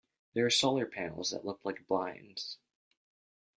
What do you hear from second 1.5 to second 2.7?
like blinds.